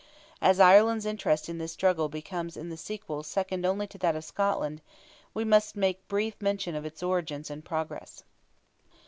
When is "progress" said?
7.63-8.23